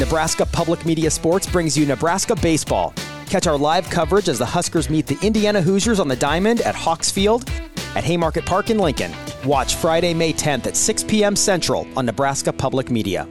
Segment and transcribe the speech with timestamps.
[0.00, 2.94] Nebraska Public Media Sports brings you Nebraska Baseball.
[3.26, 6.74] Catch our live coverage as the Huskers meet the Indiana Hoosiers on the Diamond at
[6.74, 7.46] Hawks Field
[7.94, 9.12] at Haymarket Park in Lincoln.
[9.44, 11.36] Watch Friday, May 10th at 6 p.m.
[11.36, 13.28] Central on Nebraska Public Media.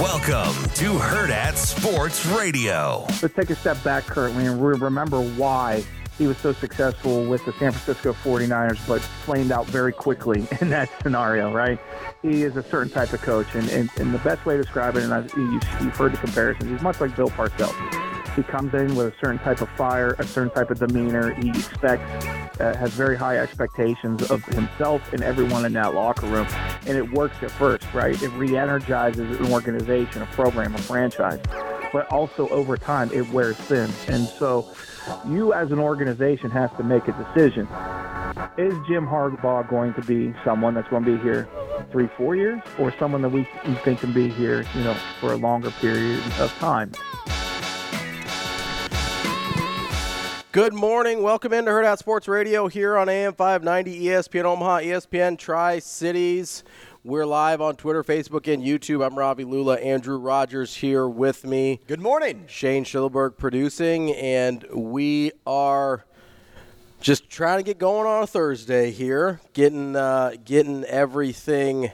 [0.00, 3.06] Welcome to Hurrdat Sports Radio.
[3.22, 5.84] Let's take a step back currently and re- remember why
[6.18, 10.70] he was so successful with the San Francisco 49ers, but flamed out very quickly in
[10.70, 11.78] that scenario, right?
[12.22, 14.96] He is a certain type of coach, and, and, and the best way to describe
[14.96, 17.74] it, and I've, you've, you've heard the comparisons, he's much like Bill Parcells.
[18.36, 21.32] He comes in with a certain type of fire, a certain type of demeanor.
[21.32, 22.26] He expects,
[22.60, 26.46] uh, has very high expectations of himself and everyone in that locker room.
[26.86, 28.20] And it works at first, right?
[28.22, 31.40] It re energizes an organization, a program, a franchise.
[31.94, 33.90] But also over time, it wears thin.
[34.08, 34.70] And so
[35.26, 37.66] you as an organization have to make a decision.
[38.58, 41.48] Is Jim Harbaugh going to be someone that's going to be here
[41.90, 45.32] three, four years, or someone that we, we think can be here, you know, for
[45.32, 46.92] a longer period of time?
[50.52, 51.22] Good morning.
[51.22, 56.64] Welcome into Hurrdat Sports Radio here on AM 590 ESPN Omaha, ESPN Tri Cities.
[57.06, 59.06] We're live on Twitter, Facebook, and YouTube.
[59.06, 59.76] I'm Ravi Lulla.
[59.76, 61.80] Andrew Rogers here with me.
[61.86, 62.46] Good morning.
[62.48, 66.04] Shane Schillerberg producing, and we are
[67.00, 71.92] just trying to get going on a Thursday here, getting uh, getting everything.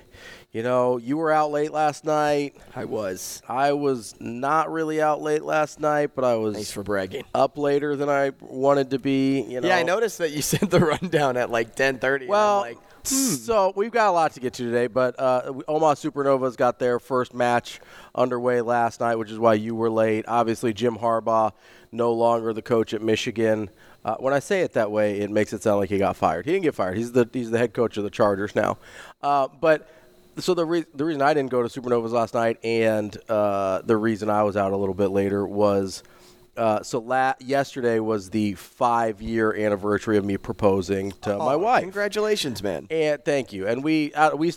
[0.53, 2.57] You know, you were out late last night.
[2.77, 3.41] I was.
[3.49, 7.25] I was not really out late last night, but I was Thanks for bragging.
[7.35, 9.41] up later than I wanted to be.
[9.41, 12.29] You know, Yeah, I noticed that you sent the rundown at like 10:30.
[12.29, 16.59] Well, like, so we've got a lot to get to today, but uh, Omaha Supernovas
[16.59, 17.81] got their first match
[18.15, 20.27] underway last night, which is why you were late.
[20.29, 21.53] Obviously, Jim Harbaugh
[21.93, 23.71] no longer the coach at Michigan.
[24.05, 26.45] Uh, when I say it that way, it makes it sound like he got fired.
[26.45, 26.99] He didn't get fired.
[26.99, 28.77] He's the he's the head coach of the Chargers now.
[29.23, 29.89] Uh, but
[30.39, 33.97] so the re- the reason I didn't go to Supernovas last night, and uh, the
[33.97, 36.03] reason I was out a little bit later was.
[36.55, 41.59] Uh, so la- yesterday was the five year anniversary of me proposing to my oh,
[41.59, 41.81] wife.
[41.81, 42.87] Congratulations, man.
[42.91, 43.67] And thank you.
[43.67, 44.53] And we uh, we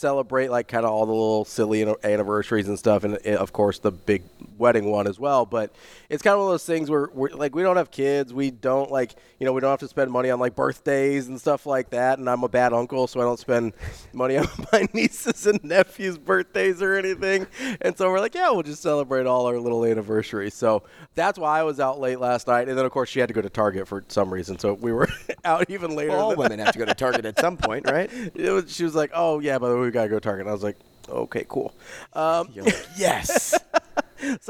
[0.00, 3.78] celebrate like kind of all the little silly anniversaries and stuff, and uh, of course
[3.78, 4.22] the big
[4.56, 5.44] wedding one as well.
[5.44, 5.74] But
[6.08, 8.50] it's kind of one of those things where we're like we don't have kids, we
[8.50, 11.66] don't like you know we don't have to spend money on like birthdays and stuff
[11.66, 12.18] like that.
[12.18, 13.74] And I'm a bad uncle, so I don't spend
[14.12, 17.46] money on my nieces and nephews' birthdays or anything.
[17.82, 20.54] And so we're like, yeah, we'll just celebrate all our little anniversaries.
[20.54, 20.82] So
[21.14, 22.68] that's why I was out late last night.
[22.68, 24.92] And then of course she had to go to Target for some reason, so we
[24.92, 25.08] were
[25.44, 26.12] out even later.
[26.12, 28.10] Well, all women have to go to Target at some point, right?
[28.34, 30.50] it was, she was like, "Oh yeah, by the way, we gotta go Target." And
[30.50, 30.76] I was like,
[31.08, 31.74] "Okay, cool."
[32.12, 32.48] Um,
[32.96, 33.58] yes,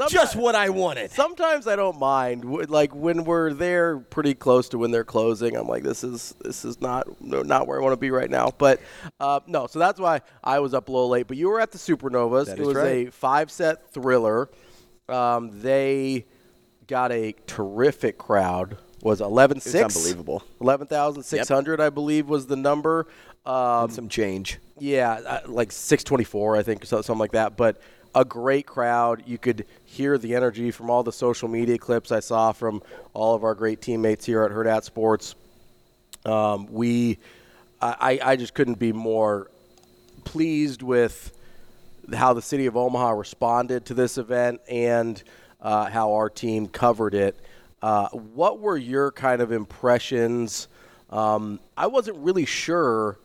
[0.09, 1.11] just what I wanted.
[1.11, 2.69] sometimes I don't mind.
[2.69, 6.63] Like when we're there, pretty close to when they're closing, I'm like, "This is this
[6.63, 8.81] is not not where I want to be right now." But
[9.19, 11.27] uh, no, so that's why I was up a little late.
[11.27, 12.45] But you were at the Supernovas.
[12.45, 13.07] That it was right.
[13.07, 14.49] a five set thriller.
[15.09, 16.25] Um, they
[16.87, 18.77] got a terrific crowd.
[19.03, 20.43] Was eleven six unbelievable.
[20.59, 23.07] Eleven thousand six hundred, I believe, was the number.
[23.45, 24.59] Um, Some change.
[24.77, 27.57] yeah, uh, like 624, I think, so, something like that.
[27.57, 27.81] But
[28.13, 29.23] a great crowd.
[29.25, 33.33] You could hear the energy from all the social media clips I saw from all
[33.33, 35.33] of our great teammates here at Hurrdat Sports.
[36.23, 37.17] Um, we,
[37.81, 39.49] I, I just couldn't be more
[40.23, 41.35] pleased with
[42.13, 45.21] how the city of Omaha responded to this event and
[45.61, 47.39] uh, how our team covered it.
[47.81, 50.67] Uh, what were your kind of impressions?
[51.09, 53.17] Um, I wasn't really sure.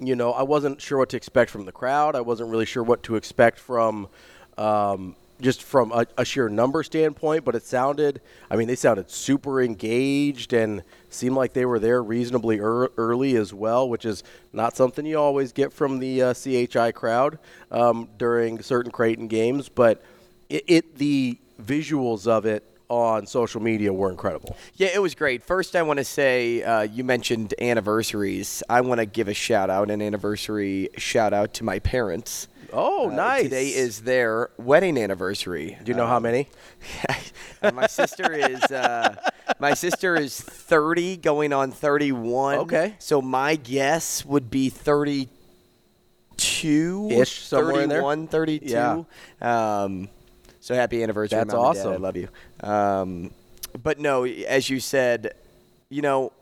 [0.00, 2.16] You know, I wasn't sure what to expect from the crowd.
[2.16, 4.08] I wasn't really sure what to expect from
[4.58, 7.44] um, just from a, a sheer number standpoint.
[7.44, 12.02] But it sounded, I mean, they sounded super engaged and seemed like they were there
[12.02, 16.34] reasonably ear early as well, which is not something you always get from the uh,
[16.34, 17.38] CHI crowd
[17.70, 19.68] um, during certain Creighton games.
[19.68, 20.02] But
[20.48, 24.56] it, it the visuals of it on social media were incredible.
[24.74, 25.42] Yeah, it was great.
[25.42, 28.62] First, I want to say uh, you mentioned anniversaries.
[28.68, 32.48] I want to give a shout out, an anniversary shout out to my parents.
[32.72, 33.42] Oh, Uh, nice.
[33.44, 35.78] Today is their wedding anniversary.
[35.82, 36.48] Do you know how many?
[37.62, 39.14] Uh, my sister is uh,
[39.58, 42.94] my sister is 30 going on 31 Okay.
[42.98, 45.28] so my guess would be 32
[47.10, 48.00] Ish, somewhere in there.
[48.00, 49.02] 31 32 Yeah.
[49.40, 50.08] um,
[50.64, 51.80] so happy anniversary That's Mom Dad.
[51.80, 51.92] awesome.
[51.92, 52.28] i love you
[52.60, 53.30] um,
[53.82, 55.34] but no as you said
[55.88, 56.32] you know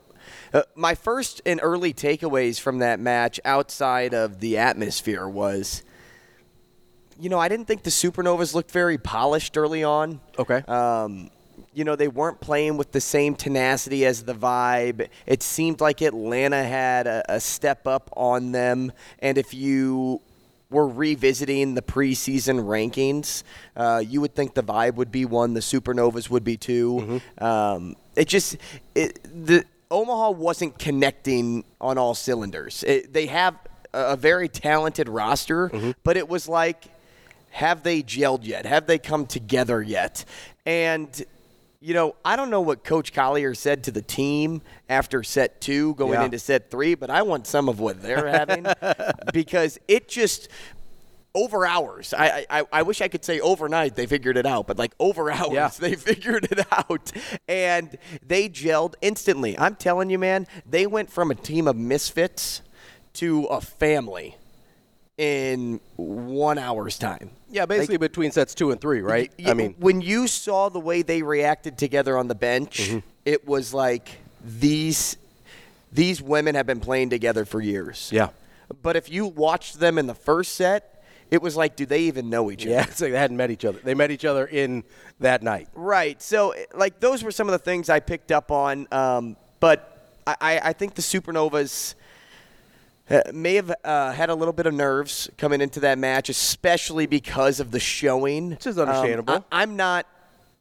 [0.54, 5.82] uh, my first and early takeaways from that match outside of the atmosphere was
[7.22, 10.20] you know, I didn't think the Supernovas looked very polished early on.
[10.38, 10.56] Okay.
[10.66, 11.30] Um,
[11.72, 15.08] you know, they weren't playing with the same tenacity as the vibe.
[15.24, 18.90] It seemed like Atlanta had a, a step up on them.
[19.20, 20.20] And if you
[20.72, 23.42] were revisiting the preseason rankings,
[23.76, 27.96] uh, you would think the vibe would be one, the Supernovas would be 2 Um,
[28.16, 28.56] it just
[28.94, 32.82] it, the Omaha wasn't connecting on all cylinders.
[32.82, 33.54] It, they have
[33.92, 35.70] a, a very talented roster,
[36.02, 36.84] but it was like,
[37.50, 38.64] have they gelled yet?
[38.64, 40.24] Have they come together yet?
[40.64, 41.22] And
[41.82, 45.94] you know, I don't know what Coach Collier said to the team after set two
[45.96, 46.24] going Yeah.
[46.26, 48.66] into set three, but I want some of what they're having
[49.32, 50.48] because it just
[51.34, 52.14] over hours.
[52.16, 55.30] I, I I wish I could say overnight they figured it out, but like over
[55.38, 55.70] hours Yeah.
[55.80, 57.10] they figured it out
[57.48, 59.58] and they gelled instantly.
[59.58, 62.62] I'm telling you, man, they went from a team of misfits
[63.14, 64.36] to a family
[65.18, 67.30] in one hour's time.
[67.52, 69.30] Yeah, basically between sets two and three, right?
[69.38, 72.98] Y- I mean, when you saw the way they reacted together on the bench, Mm-hmm.
[73.24, 74.08] it was like
[74.44, 75.16] these
[75.92, 78.08] these women have been playing together for years.
[78.12, 78.28] yeah.
[78.82, 82.30] But if you watched them in the first set, it was like, do they even
[82.30, 82.70] know each other?
[82.76, 83.78] Yeah, it's like they hadn't met each other.
[83.84, 84.82] They met each other in
[85.20, 85.68] that night.
[85.74, 86.20] Right.
[86.22, 88.88] So, like, those were some of the things I picked up on.
[88.90, 91.94] Um, but I, I I think the Supernovas
[93.32, 97.60] may have uh, had a little bit of nerves coming into that match, especially because
[97.60, 98.50] of the showing.
[98.50, 99.34] Which is understandable.
[99.34, 100.06] Um, I, I'm not.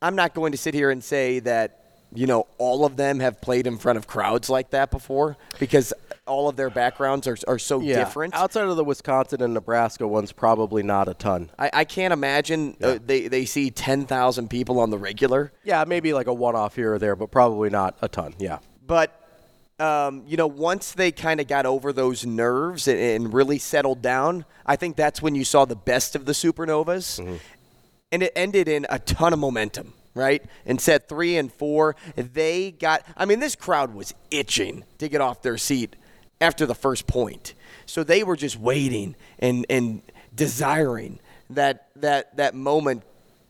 [0.02, 1.78] I'm not going to sit here and say that
[2.14, 5.94] you know all of them have played in front of crowds like that before because
[6.28, 7.96] all of their backgrounds are, are so Yeah.
[7.96, 8.34] different.
[8.36, 11.50] Outside of the Wisconsin and Nebraska ones, probably not a ton.
[11.60, 15.52] I, I can't imagine uh, they, they see 10,000 people on the regular.
[15.64, 18.36] Yeah, maybe like a one-off here or there, but probably not a ton.
[18.38, 18.60] Yeah.
[18.86, 19.21] But
[19.82, 24.02] um, you know, once they kind of got over those nerves and, and really settled
[24.02, 27.40] down, I think that's when you saw the best of the Supernovas,
[28.12, 29.94] and it ended in a ton of momentum.
[30.14, 33.06] Right And set three and four, they got.
[33.16, 35.96] I mean, this crowd was itching to get off their seat
[36.42, 37.54] after the first point,
[37.86, 40.02] so they were just waiting and and
[40.36, 41.20] desiring
[41.52, 43.04] that that that moment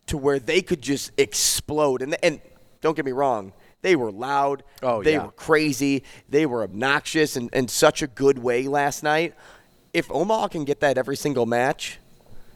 [0.05, 2.03] to where they could just explode.
[2.03, 2.39] And and
[2.81, 4.63] don't get me wrong, they were loud.
[4.83, 5.25] Oh, they yeah.
[5.25, 6.03] were crazy.
[6.29, 9.33] They were obnoxious in, in such a good way last night.
[9.93, 11.99] If Omaha can get that every single match,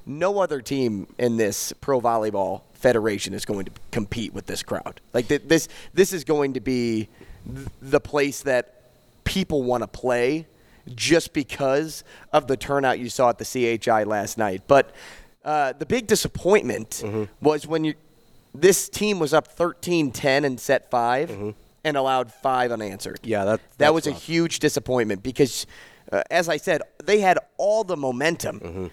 [0.06, 5.02] no other team in this pro volleyball federation is going to compete with this crowd.
[5.14, 7.10] Like th- this, this is going to be
[7.46, 8.92] th- the place that
[9.24, 10.46] people want to play
[10.94, 14.62] just because of the turnout you saw at the CHI last night.
[14.68, 14.92] But
[15.44, 17.04] uh, the big disappointment
[17.42, 17.96] was when you
[18.62, 21.54] this team was up 13-10 in set 5
[21.84, 23.20] and allowed 5 unanswered.
[23.24, 25.66] Yeah, that- that was a huge disappointment because
[26.12, 28.60] uh, as I said, they had all the momentum.
[28.60, 28.88] Mm-hmm.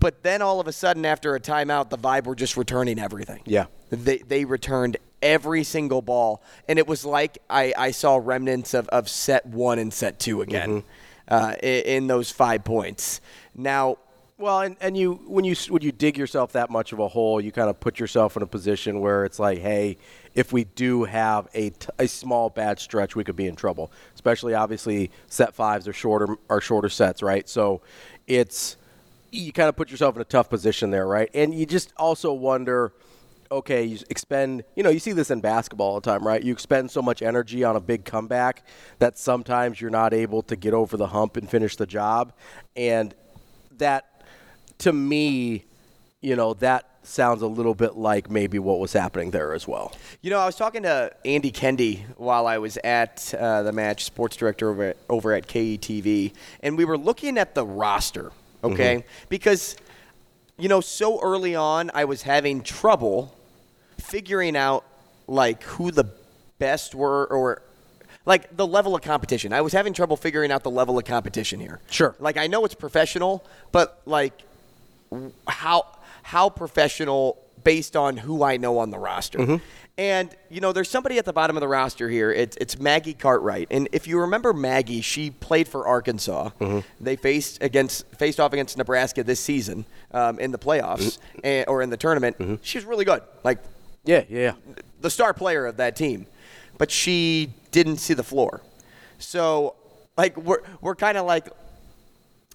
[0.00, 3.40] But then all of a sudden, after a timeout, the vibe were just returning everything.
[3.46, 3.66] Yeah.
[3.90, 6.42] They, they returned every single ball.
[6.68, 10.42] And it was like I, I saw remnants of, of set one and set two
[10.42, 10.88] again Mm-hmm.
[11.34, 13.20] uh, in, in those five points.
[13.54, 13.96] Now,
[14.44, 17.40] Well, and, and you when you when you dig yourself that much of a hole,
[17.40, 19.96] you kind of put yourself in a position where it's like, hey,
[20.34, 23.90] if we do have a, t- a small bad stretch, we could be in trouble.
[24.14, 27.48] Especially obviously set fives are shorter are shorter sets, right?
[27.48, 27.80] So
[28.26, 28.76] it's
[29.32, 31.30] you kind of put yourself in a tough position there, right?
[31.32, 32.92] And you just also wonder.
[33.50, 36.42] Okay, you expend, you know, you see this in basketball all the time, right?
[36.42, 38.66] You expend so much energy on a big comeback
[38.98, 42.32] that sometimes you're not able to get over the hump and finish the job.
[42.74, 43.14] And
[43.78, 44.13] that
[44.78, 45.64] to me,
[46.20, 49.92] you know, that sounds a little bit like maybe what was happening there as well.
[50.22, 54.04] You know, I was talking to Andy Kendeigh while I was at uh, the match,
[54.04, 59.04] sports director over at, over at KETV, and we were looking at the roster, okay?
[59.28, 59.76] Because,
[60.58, 63.36] you know, so early on, I was having trouble
[64.00, 64.84] figuring out,
[65.26, 66.10] like, who the
[66.58, 67.62] best were or.
[68.26, 69.52] Like the level of competition.
[69.52, 71.80] I was having trouble figuring out the level of competition here.
[71.90, 72.16] Sure.
[72.18, 74.32] Like I know it's professional, but like
[75.46, 75.86] how
[76.22, 79.38] how professional based on who I know on the roster.
[79.38, 79.56] Mm-hmm.
[79.96, 82.32] And you know, there's somebody at the bottom of the roster here.
[82.32, 86.50] It's it's Maggie Cartwright, and if you remember Maggie, she played for Arkansas.
[86.60, 86.80] Mm-hmm.
[87.04, 91.40] They faced against faced off against Nebraska this season um, in the playoffs mm-hmm.
[91.44, 92.58] and, or in the tournament.
[92.62, 93.58] She was really good, like
[94.04, 94.52] Yeah, yeah.
[95.00, 96.26] the star player of that team,
[96.76, 98.60] but she didn't see the floor.
[99.18, 99.76] So,
[100.16, 101.48] like, we're, we're kind of like,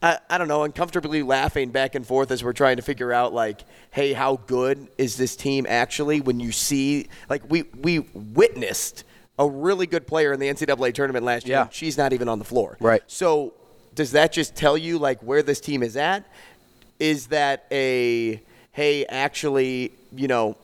[0.01, 3.33] I, I don't know, uncomfortably laughing back and forth as we're trying to figure out,
[3.33, 9.03] like, hey, how good is this team actually when you see, like, we, we witnessed
[9.37, 11.57] a really good player in the NCAA tournament last year.
[11.57, 11.61] Yeah.
[11.63, 12.77] and She's not even on the floor.
[12.79, 13.01] Right.
[13.07, 13.53] So,
[13.95, 16.25] does that just tell you, like, where this team is at?
[16.99, 18.41] Is that a,
[18.71, 20.55] hey, actually, you know,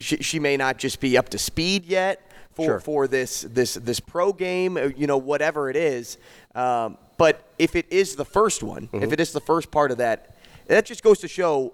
[0.00, 2.20] she, she may not just be up to speed yet
[2.54, 2.80] for, Sure.
[2.80, 6.18] for this this this pro game, you know, whatever it is.
[6.54, 9.02] Um, but if it is the first one, Mm-hmm.
[9.02, 11.72] if it is the first part of that, that just goes to show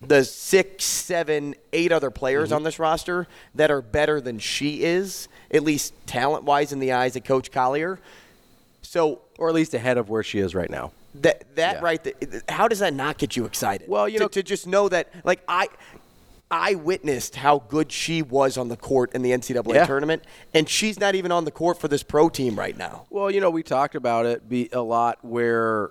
[0.00, 2.56] the six, seven, eight other players Mm-hmm.
[2.56, 6.92] on this roster that are better than she is, at least talent wise in the
[6.92, 7.98] eyes of Coach Collier.
[8.82, 10.92] So or at least ahead of where she is right now.
[11.16, 11.80] that that Yeah.
[11.82, 13.88] right how does that not get you excited?
[13.88, 15.68] Well, you to, know- to just know that like I
[16.54, 19.86] I witnessed how good she was on the court in the NCAA Yeah.
[19.86, 20.22] tournament,
[20.54, 23.06] and she's not even on the court for this pro team right now.
[23.10, 25.90] Well, you know, we talked about it be a lot where,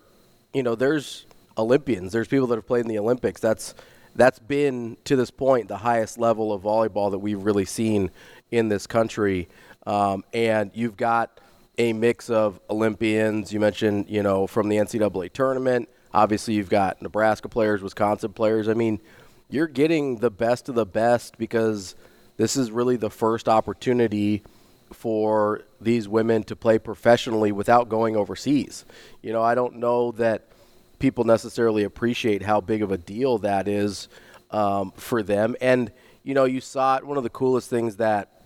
[0.53, 1.25] you know, there's
[1.57, 3.41] Olympians, there's people that have played in the Olympics.
[3.41, 3.75] That's
[4.15, 8.09] that's been to this point the highest level of volleyball that we've really seen
[8.51, 9.49] in this country.
[9.85, 11.39] Um, and you've got
[11.77, 13.51] a mix of Olympians.
[13.51, 15.89] You mentioned, you know, from the NCAA tournament.
[16.13, 18.69] Obviously, you've got Nebraska players, Wisconsin players.
[18.69, 19.01] I mean,
[19.53, 21.95] you're getting the best of the best because
[22.37, 24.41] this is really the first opportunity
[24.91, 28.83] for these women to play professionally without going overseas.
[29.21, 30.47] You know, I don't know that
[30.97, 34.07] people necessarily appreciate how big of a deal that is
[34.49, 35.55] um, for them.
[35.61, 35.91] And
[36.23, 37.05] you know, you saw it.
[37.05, 38.41] One of the coolest things that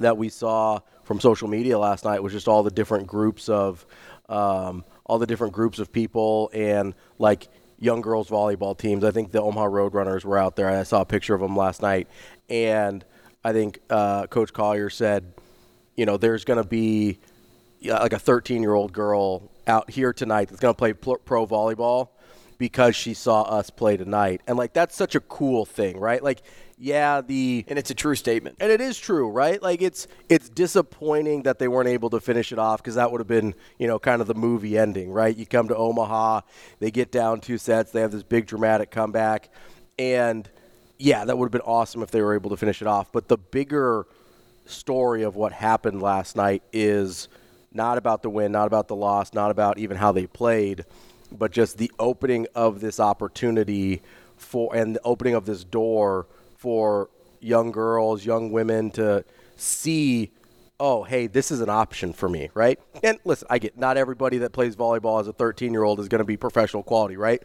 [0.00, 3.86] that we saw from social media last night was just all the different groups of
[4.28, 7.48] um, all the different groups of people and like
[7.78, 9.04] young girls volleyball teams.
[9.04, 10.68] I think the Omaha Roadrunners were out there.
[10.68, 12.08] I saw a picture of them last night,
[12.48, 13.04] and
[13.44, 15.32] I think uh, Coach Collier said,
[15.96, 17.18] you know, there's going to be
[17.84, 22.08] like a 13 year old girl out here tonight that's going to play pro volleyball
[22.58, 26.22] because she saw us play tonight, and like that's such a cool thing, right?
[26.22, 26.42] Like,
[26.80, 28.56] yeah, the And it's a true statement.
[28.60, 29.60] and it is true, right?
[29.60, 33.20] Like it's it's disappointing that they weren't able to finish it off because that would
[33.20, 35.36] have been, you know, kind of the movie ending, right?
[35.36, 36.42] You come to Omaha,
[36.78, 39.50] they get down two sets, they have this big dramatic comeback,
[39.98, 40.48] and
[40.98, 43.10] yeah, that would have been awesome if they were able to finish it off.
[43.12, 44.06] But the bigger
[44.66, 47.28] story of what happened last night is
[47.72, 50.84] not about the win, not about the loss, not about even how they played,
[51.32, 54.00] but just the opening of this opportunity
[54.36, 56.26] for and the opening of this door
[56.58, 57.08] for
[57.40, 59.24] young girls, young women to
[59.56, 60.32] see
[60.80, 62.78] oh, hey, this is an option for me, right?
[63.02, 66.08] And listen, I get not everybody that plays volleyball as a 13 year old is
[66.08, 67.42] going to be professional quality, right?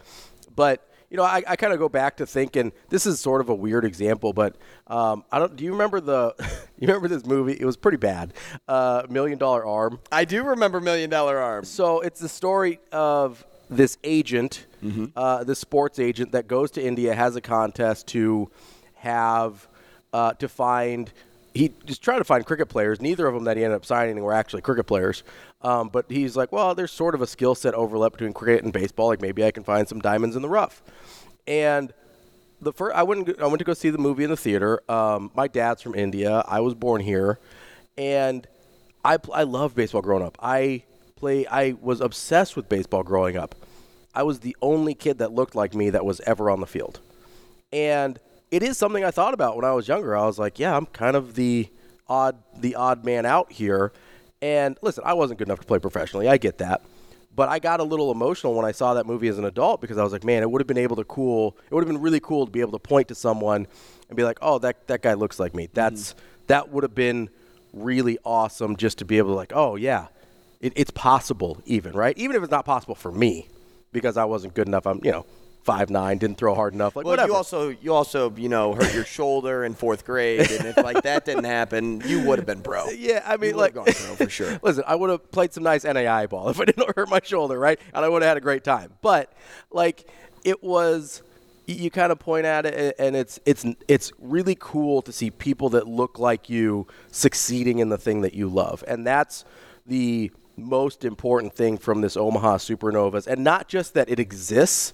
[0.54, 3.48] But you know, I, I kind of go back to thinking this is sort of
[3.48, 4.56] a weird example, but
[4.88, 5.54] um, I don't.
[5.54, 6.34] Do you remember the?
[6.78, 7.52] you remember this movie?
[7.52, 8.34] It was pretty bad.
[8.66, 10.00] Uh, Million Dollar Arm.
[10.10, 11.64] I do remember Million Dollar Arm.
[11.64, 14.66] So it's the story of this agent,
[15.16, 18.50] uh, this sports agent that goes to India, has a contest to
[19.04, 19.68] have
[20.12, 21.12] uh, to find.
[21.54, 23.00] He just trying to find cricket players.
[23.00, 25.22] Neither of them that he ended up signing were actually cricket players.
[25.62, 28.72] Um, but he's like, well, there's sort of a skill set overlap between cricket and
[28.72, 29.06] baseball.
[29.06, 30.82] Like maybe I can find some diamonds in the rough.
[31.46, 31.92] And
[32.60, 34.80] the first, I went, I went to go see the movie in the theater.
[34.90, 36.42] Um, my dad's from India.
[36.48, 37.38] I was born here,
[37.96, 38.46] and
[39.04, 40.38] I I love baseball growing up.
[40.40, 40.84] I
[41.16, 41.46] play.
[41.46, 43.54] I was obsessed with baseball growing up.
[44.14, 47.00] I was the only kid that looked like me that was ever on the field,
[47.72, 48.18] and
[48.54, 50.16] it is something I thought about when I was younger.
[50.16, 51.68] I was like, yeah, I'm kind of the
[52.08, 53.92] odd the odd man out here.
[54.40, 56.28] And listen, I wasn't good enough to play professionally.
[56.28, 56.80] I get that.
[57.34, 59.98] But I got a little emotional when I saw that movie as an adult because
[59.98, 61.56] I was like, man, it would have been able to cool.
[61.68, 63.66] It would have been really cool to be able to point to someone
[64.08, 65.68] and be like, oh, that that guy looks like me.
[65.74, 66.20] That's mm-hmm.
[66.46, 67.30] that would have been
[67.72, 70.06] really awesome just to be able to like, oh yeah,
[70.60, 73.48] it, it's possible even right, even if it's not possible for me
[73.90, 74.86] because I wasn't good enough.
[74.86, 75.26] I'm you know
[75.64, 76.94] five nine, didn't throw hard enough.
[76.94, 77.28] Like Well, whatever.
[77.32, 81.02] you also you also you know hurt your shoulder in fourth grade, and if like
[81.02, 82.88] that didn't happen, you would have been pro.
[82.90, 84.60] Yeah, I mean, You like, gone pro for sure.
[84.62, 87.58] listen, I would have played some nice NAI ball if I didn't hurt my shoulder,
[87.58, 87.80] right?
[87.92, 88.92] And I would have had a great time.
[89.02, 89.32] But
[89.70, 90.06] like,
[90.44, 91.22] it was,
[91.66, 95.30] you, you kind of point at it, and it's it's it's really cool to see
[95.30, 99.44] people that look like you succeeding in the thing that you love, and that's
[99.86, 104.92] the most important thing from this Omaha Supernovas, and not just that it exists,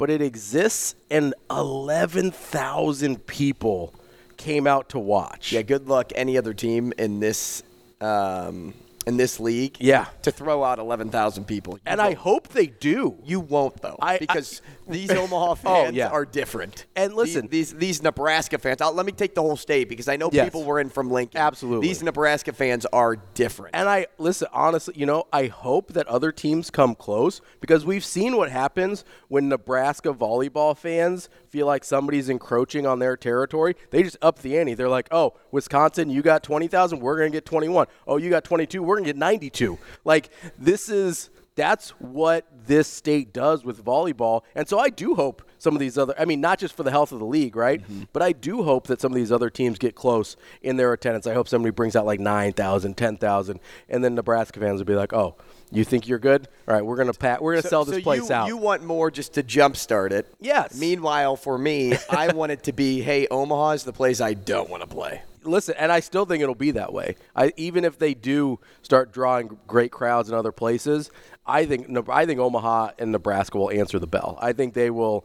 [0.00, 3.94] but it exists, and eleven thousand people
[4.38, 5.52] came out to watch.
[5.52, 7.62] Yeah, good luck any other team in this
[8.00, 8.72] um,
[9.06, 9.76] in this league.
[9.80, 10.06] Yeah.
[10.22, 12.18] to throw out eleven thousand people, You and I won't.
[12.18, 13.16] hope they do.
[13.24, 16.08] you won't though, I- I- because these Omaha oh, fans yeah.
[16.08, 16.86] are different.
[16.96, 18.80] And listen- these these, these Nebraska fans.
[18.82, 20.46] I'll, let me take the whole state because I know Yes.
[20.46, 21.40] people were in from Lincoln.
[21.40, 21.86] Absolutely.
[21.88, 23.74] these Nebraska fans are different.
[23.74, 28.04] And I listen honestly, you know, I hope that other teams come close because we've
[28.04, 33.74] seen what happens when Nebraska volleyball fans feel like somebody's encroaching on their territory.
[33.90, 34.74] They just up the ante.
[34.74, 37.86] They're like, "Oh, Wisconsin, you got 20,000, we're going to get 21.
[38.06, 42.88] Oh, you got 22, we're going to get 92." Like this is that's what this
[42.88, 44.42] state does with volleyball.
[44.54, 46.14] And so I do hope some of these other.
[46.18, 47.82] I mean, not just for the health of the league, right?
[47.82, 48.04] Mm-hmm.
[48.12, 51.26] But I do hope that some of these other teams get close in their attendance.
[51.26, 55.12] I hope somebody brings out like 9,000, 10,000, and then Nebraska fans will be like,
[55.12, 55.36] "Oh,
[55.72, 56.48] you think you're good?
[56.66, 57.42] All right, we're gonna pat.
[57.42, 60.26] We're gonna sell this so place you, out." You want more just to jumpstart it.
[60.40, 60.78] Yes.
[60.78, 64.68] Meanwhile, for me, I want it to be, hey, Omaha is the place I don't
[64.68, 65.22] want to play.
[65.44, 67.16] listen, and I still think it'll be that way.
[67.34, 71.10] I, even if they do start drawing great crowds in other places,
[71.46, 74.38] I think I think Omaha and Nebraska will answer the bell.
[74.40, 75.24] I think they will.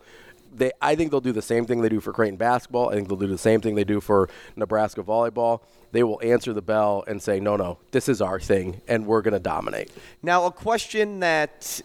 [0.56, 2.90] They, I think they'll do the same thing they do for Creighton basketball.
[2.90, 5.60] I think they'll do the same thing they do for Nebraska volleyball.
[5.96, 9.22] They will answer the bell and say, "No, no, this is our thing, and we're
[9.22, 11.82] going to dominate." Now, a question that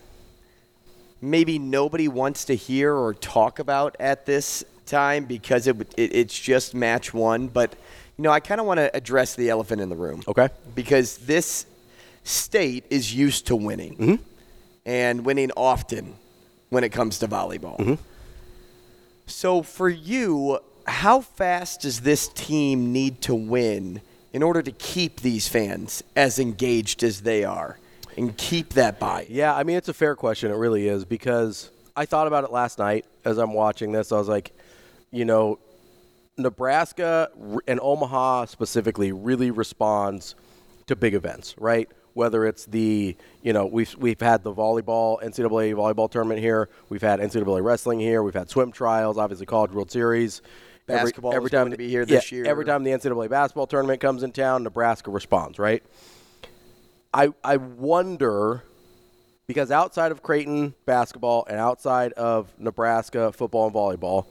[1.20, 6.36] maybe nobody wants to hear or talk about at this time because it, it it's
[6.36, 7.76] just match one, but
[8.16, 10.24] you know, I kind of want to address the elephant in the room.
[10.26, 10.48] Okay.
[10.74, 11.64] Because this
[12.24, 14.22] state is used to winning mm-hmm.
[14.84, 16.14] and winning often
[16.68, 17.78] when it comes to volleyball.
[17.78, 17.94] Mm-hmm.
[19.26, 20.58] So for you,
[20.90, 24.00] how fast does this team need to win
[24.32, 27.78] in order to keep these fans as engaged as they are
[28.16, 29.26] and keep that buy?
[29.28, 30.50] Yeah, I mean it's a fair question.
[30.50, 34.12] It really is because I thought about it last night as I'm watching this.
[34.12, 34.52] I was like,
[35.10, 35.58] you know,
[36.36, 37.30] Nebraska
[37.66, 40.34] and Omaha specifically really responds
[40.86, 41.88] to big events, right?
[42.14, 47.02] Whether it's the, you know, we've we've had the volleyball NCAA volleyball tournament here, we've
[47.02, 50.42] had NCAA wrestling here, we've had swim trials, obviously College World Series.
[50.90, 52.46] Basketball is going to be here this yeah, year.
[52.46, 55.82] Every time the NCAA basketball tournament comes in town, Nebraska responds, right?
[57.12, 58.62] I I wonder
[59.46, 64.26] because outside of Creighton basketball and outside of Nebraska football and volleyball,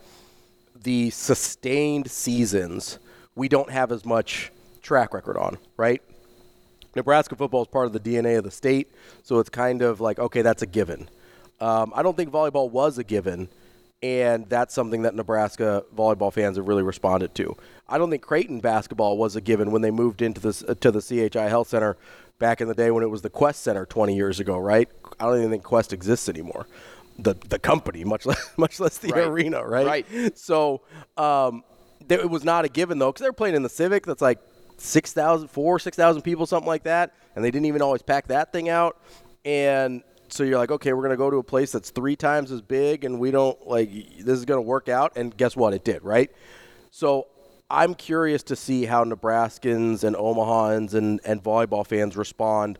[0.81, 2.99] the sustained seasons
[3.35, 4.51] we don't have as much
[4.81, 6.01] track record on, right?
[6.95, 8.91] Nebraska football is part of the DNA of the state,
[9.23, 11.09] so it's kind of like okay, that's a given.
[11.59, 13.49] Um, I don't think volleyball was a given,
[14.01, 17.55] and that's something that Nebraska volleyball fans have really responded to.
[17.87, 20.91] I don't think Creighton basketball was a given when they moved into this uh, to
[20.91, 21.97] the CHI Health Center
[22.37, 24.87] back in the day when it was the Quest Center 20 years ago, right?
[25.19, 26.67] I don't even think Quest exists anymore.
[27.17, 29.27] The the company, much less much less the Right.
[29.27, 29.85] arena, right?
[29.85, 30.37] Right.
[30.37, 30.81] So
[31.17, 31.63] um,
[32.07, 34.05] there, it was not a given though, because they're playing in the Civic.
[34.05, 34.39] That's like
[34.77, 38.69] 6,000, 4, 6,000 people, something like that, and they didn't even always pack that thing
[38.69, 38.95] out.
[39.43, 42.61] And so you're like, okay, we're to go to a place that's three times as
[42.61, 43.89] big, and we don't like
[44.19, 45.13] this is to work out.
[45.15, 45.73] And guess what?
[45.73, 46.31] It did, right?
[46.91, 47.27] So
[47.69, 52.79] I'm curious to see how Nebraskans and Omahans and, and volleyball fans respond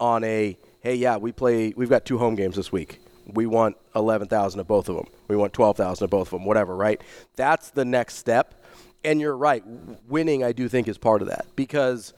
[0.00, 1.72] on a hey, yeah, we play.
[1.76, 3.00] We've got two home games this week.
[3.26, 5.06] We want eleven thousand of both of them.
[5.28, 6.44] We want twelve thousand of both of them.
[6.44, 7.00] Whatever, right?
[7.36, 8.62] That's the next step.
[9.04, 9.62] And you're right.
[10.08, 12.14] Winning, I do think, is part of that because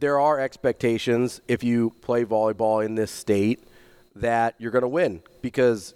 [0.00, 3.62] there are expectations if you play volleyball in this state
[4.16, 5.94] that you're going to win because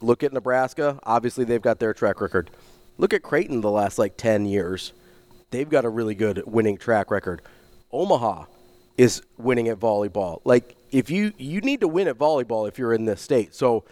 [0.00, 0.98] look at Nebraska.
[1.02, 2.50] Obviously, they've got their track record.
[2.98, 4.92] Look at Creighton the last like 10 years.
[5.50, 7.42] They've got a really good winning track record.
[7.92, 8.46] Omaha
[8.96, 10.40] is winning at volleyball.
[10.44, 13.54] Like if you you need to win at volleyball if you're in this state.
[13.54, 13.84] So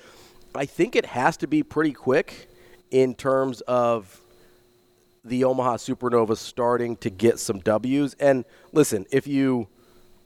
[0.54, 2.48] I think it has to be pretty quick
[2.90, 4.20] in terms of
[5.24, 8.14] the Omaha Supernovas starting to get some W's.
[8.14, 9.68] And listen, if you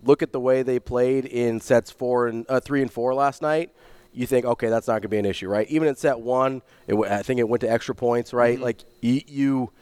[0.03, 3.43] look at the way they played in sets four and uh, three and four last
[3.43, 3.71] night,
[4.13, 5.69] you think, okay, that's not going to be an issue, right?
[5.69, 8.59] Even in set one, it, w- I think it went to extra points, right?
[8.59, 9.73] Like you, you,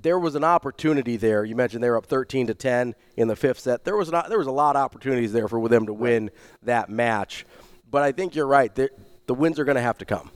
[0.00, 1.44] there was an opportunity there.
[1.44, 3.84] You mentioned they were up 13 to 10 in the fifth set.
[3.84, 6.30] There was an, there was a lot of opportunities there for them to win
[6.62, 7.44] that match.
[7.90, 8.74] But I think you're right.
[8.74, 8.90] The,
[9.26, 10.30] the wins are going to have to come.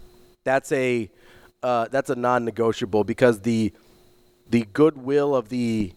[0.44, 1.10] That's a
[1.62, 3.72] uh, that's a non-negotiable because the
[4.50, 5.94] the goodwill of the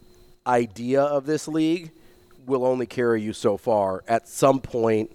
[0.47, 1.91] idea of this league
[2.47, 5.11] will only carry you so far at some point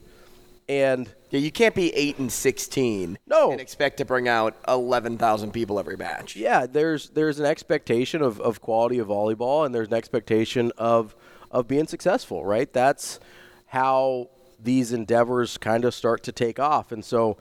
[0.69, 3.19] and Yeah, you can't be eight and sixteen.
[3.27, 3.51] No.
[3.51, 6.37] and expect to bring out eleven thousand people every match.
[6.37, 11.17] yeah there's there's an expectation of, of quality of volleyball and there's an expectation of
[11.51, 13.19] of being successful right that's
[13.67, 14.29] how
[14.63, 17.37] these endeavors kind of start to take off and so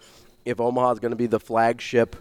[0.45, 2.15] if omaha is going to be the flagship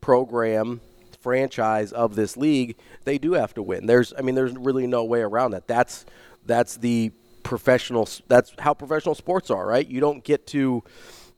[0.00, 0.80] program
[1.20, 5.02] franchise of this league they do have to win there's i mean there's really no
[5.04, 6.04] way around that that's
[6.46, 10.82] that's the professional that's how professional sports are right you don't get to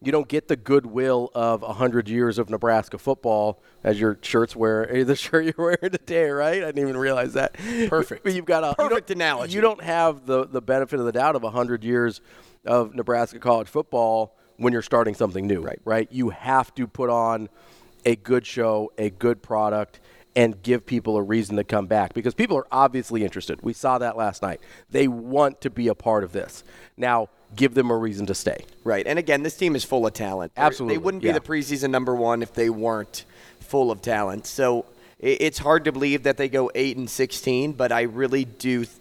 [0.03, 4.89] you don't get the goodwill of 100 years of Nebraska football as your shirts wear
[4.95, 6.63] eh, the shirt you're wearing today, right?
[6.63, 7.55] I didn't even realize that.
[7.89, 8.23] Perfect.
[8.23, 9.55] But you've got a you Perfect don't- analogy.
[9.55, 12.21] You don't have the the benefit of the doubt of 100 years
[12.67, 15.81] of Nebraska college football when you're starting something new, right?
[15.87, 16.09] Right?
[16.13, 17.49] You have to put on
[18.05, 20.01] a good show, a good product,
[20.37, 23.59] and give people a reason to come back because people are obviously interested.
[23.63, 24.61] We saw that last night.
[24.91, 26.63] They want to be a part of this.
[26.97, 28.67] Now, give them a reason to stay.
[28.85, 29.07] Right.
[29.07, 30.53] And again, this team is full of talent.
[30.57, 31.35] Absolutely, They wouldn't be yeah.
[31.35, 33.25] the preseason number one if they weren't
[33.61, 34.47] full of talent.
[34.47, 34.85] So
[35.19, 38.85] it's hard to believe that they go 8 and 16, but I really do.
[38.85, 38.97] th-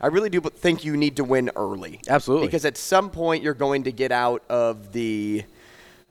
[0.00, 2.00] I really do think you need to win early.
[2.08, 2.48] Absolutely.
[2.48, 5.44] Because at some point you're going to get out of the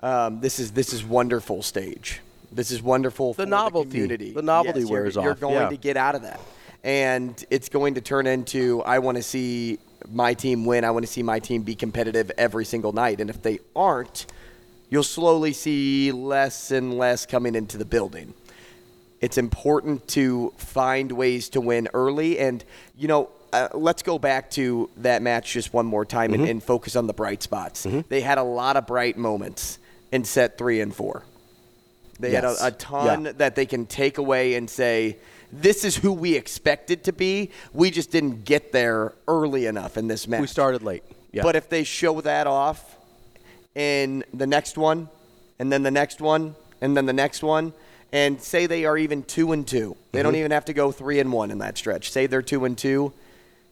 [0.02, 2.22] um, this is this is wonderful stage.
[2.52, 4.06] This is wonderful The for novelty.
[4.08, 4.32] the.
[4.34, 5.70] The novelty Yes, you're- wears You're going yeah.
[5.70, 6.40] to get out of that.
[6.84, 10.84] And it's going to turn into I want to see my team win.
[10.86, 13.20] I want to see my team be competitive every single night.
[13.20, 14.26] And if they aren't,
[14.90, 18.34] you'll slowly see less and less coming into the building.
[19.22, 22.40] It's important to find ways to win early.
[22.40, 22.64] And,
[22.98, 26.64] you know, uh, let's go back to that match just one more time and, and
[26.64, 27.86] focus on the bright spots.
[28.08, 29.80] They had a lot of bright moments
[30.14, 31.24] in set three and four.
[32.20, 32.60] They Yes.
[32.60, 33.32] had a, a ton Yeah.
[33.38, 35.18] that they can take away and say,
[35.52, 37.50] this is who we expected to be.
[37.74, 40.42] We just didn't get there early enough in this match.
[40.42, 41.04] We started late.
[41.32, 41.44] Yeah.
[41.44, 42.98] But if they show that off
[43.76, 45.10] in the next one,
[45.58, 47.74] and then the next one, and then the next one,
[48.12, 50.24] and say they are even two and two, they Mm-hmm.
[50.26, 52.12] don't even have to go three and one in that stretch.
[52.12, 53.14] Say they're two and two,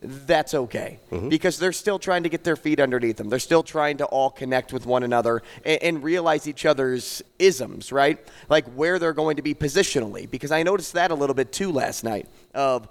[0.02, 1.30] that's okay Mm-hmm.
[1.30, 3.30] because they're still trying to get their feet underneath them.
[3.30, 7.92] They're still trying to all connect with one another and, and realize each other's isms,
[7.92, 8.20] right?
[8.50, 10.30] Like where they're going to be positionally.
[10.30, 12.28] Because I noticed that a little bit too last night.
[12.54, 12.88] Of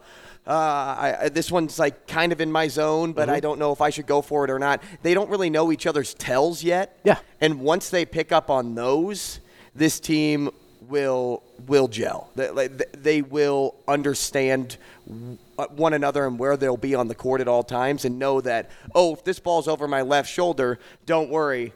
[0.46, 3.36] uh, I, I- this one's like kind of in my zone, but Mm-hmm.
[3.36, 4.82] I don't know if I should go for it or not.
[5.02, 6.98] They don't really know each other's tells yet.
[7.04, 7.18] Yeah.
[7.40, 9.38] And once they pick up on those,
[9.74, 10.50] this team
[10.88, 12.30] will will gel.
[12.34, 17.62] They, they will understand one another and where they'll be on the court at all
[17.62, 21.72] times, and know that oh, if this ball's over my left shoulder, don't worry,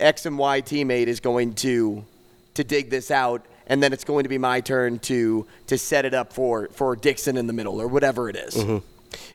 [0.00, 2.04] X and Y teammate is going to
[2.54, 3.44] to dig this out.
[3.68, 6.94] And then it's going to be my turn to to set it up for, for
[6.94, 8.54] Dixon in the middle or whatever it is.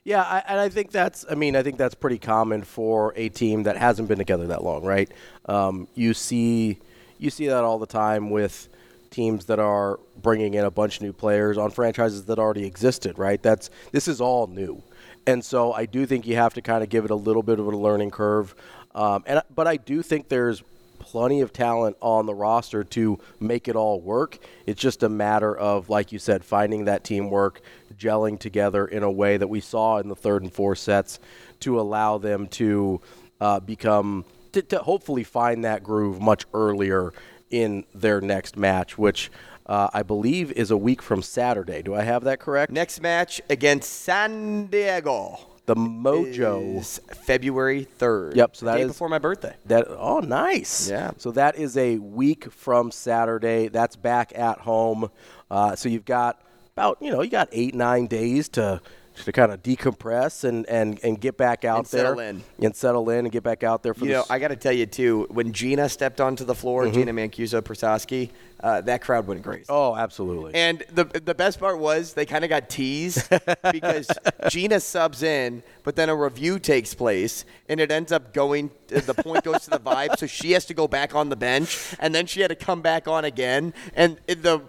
[0.05, 1.25] Yeah, I, and I think that's.
[1.29, 4.63] I mean, I think that's pretty common for a team that hasn't been together that
[4.63, 5.11] long, right?
[5.47, 6.77] Um, you see,
[7.17, 8.69] you see that all the time with
[9.11, 13.19] teams that are bringing in a bunch of new players on franchises that already existed,
[13.19, 13.41] right?
[13.43, 14.81] That's this is all new,
[15.27, 17.59] and so I do think you have to kind of give it a little bit
[17.59, 18.55] of a learning curve.
[18.95, 20.63] Um, and but I do think there's
[20.99, 24.37] plenty of talent on the roster to make it all work.
[24.65, 27.61] It's just a matter of, like you said, finding that teamwork,
[27.97, 31.19] gelling together in a way that we saw in the third and fourth sets
[31.61, 33.01] to allow them to
[33.41, 37.11] uh, become, to, to hopefully find that groove much earlier
[37.51, 39.29] in their next match, which
[39.67, 41.81] uh, I believe is a week from Saturday.
[41.81, 42.71] Do I have that correct?
[42.71, 45.37] Next match against San Diego.
[45.67, 46.77] the Mojo.
[46.79, 48.35] is February 3rd.
[48.35, 49.55] Yep, so that day is- before my birthday.
[49.65, 50.89] That oh nice.
[50.89, 51.11] Yeah.
[51.17, 53.67] So that is a week from Saturday.
[53.67, 55.09] That's back at home.
[55.49, 56.41] Uh, so you've got
[56.75, 58.81] about you know you got eight nine days to
[59.25, 62.43] to kind of decompress and, and, and get back out And there settle in.
[62.59, 64.55] and settle in and get back out there for You the know, I got to
[64.55, 65.27] tell you too.
[65.29, 66.93] When Gina stepped onto the floor, Mm-hmm.
[66.93, 68.29] Gina Mancuso Prososki,
[68.61, 69.65] uh, that crowd went crazy.
[69.69, 73.27] oh absolutely And the the best part was they kind of got teased
[73.71, 74.07] because
[74.49, 78.71] Gina subs in, but then a review takes place, and it ends up going.
[78.87, 81.95] The point goes to the vibe, so she has to go back on the bench,
[81.99, 84.61] and then she had to come back on again, and the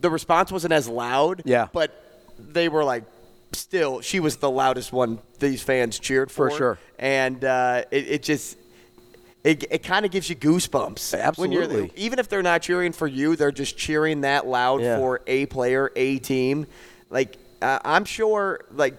[0.00, 1.42] the response wasn't as loud.
[1.44, 1.68] Yeah.
[1.72, 1.90] but
[2.38, 3.04] they were like.
[3.52, 6.50] Still, she was the loudest one these fans cheered for.
[6.50, 6.78] For sure.
[6.98, 8.56] And uh, it, it just
[9.42, 11.18] it, it kind of gives you goosebumps.
[11.18, 11.90] Absolutely.
[11.96, 14.98] even if they're not cheering for you, they're just cheering that loud Yeah.
[14.98, 16.66] for a player, a team.
[17.08, 18.94] Like uh, I'm sure, like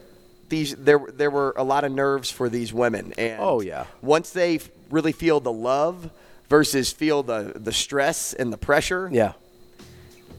[0.50, 3.14] these there there were a lot of nerves for these women.
[3.18, 3.86] And Oh, yeah.
[4.02, 4.60] once they
[4.90, 6.10] really feel the love
[6.50, 9.34] versus feel the the stress and the pressure, yeah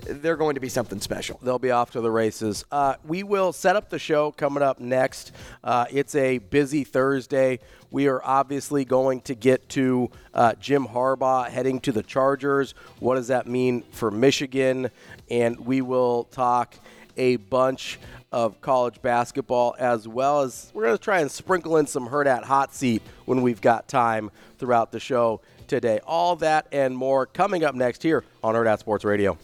[0.05, 1.39] they're going to be something special.
[1.43, 2.65] they'll be off to the races.
[2.71, 5.33] Uh, we will set up the show coming up next.
[5.63, 7.59] Uh, it's a busy Thursday.
[7.91, 12.75] We are obviously going to get to uh, Jim Harbaugh heading to the Chargers.
[13.01, 14.91] What does that mean for Michigan?
[15.31, 16.75] And we will talk
[17.17, 17.99] a bunch
[18.33, 22.45] of college basketball as well as we're going to try and sprinkle in some Hurrdat
[22.45, 26.01] Hot Seat when we've got time throughout the show today.
[26.07, 29.37] All that and more coming up next here on Hurrdat Sports Radio.